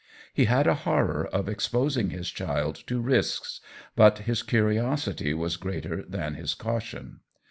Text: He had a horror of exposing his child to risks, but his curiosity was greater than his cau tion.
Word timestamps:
He 0.33 0.45
had 0.45 0.65
a 0.65 0.73
horror 0.73 1.27
of 1.27 1.47
exposing 1.47 2.09
his 2.09 2.31
child 2.31 2.73
to 2.87 2.99
risks, 2.99 3.61
but 3.95 4.17
his 4.17 4.41
curiosity 4.41 5.31
was 5.35 5.57
greater 5.57 6.01
than 6.01 6.33
his 6.33 6.55
cau 6.55 6.79
tion. 6.79 7.19